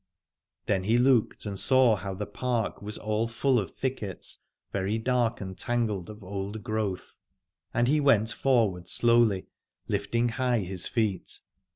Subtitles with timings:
[0.65, 4.39] Then he looked and saw how the park was all full of thickets,
[4.71, 7.17] very dark and tangled of old growth;
[7.71, 9.45] and he went forward slowly,
[9.87, 11.41] lifting high his feet.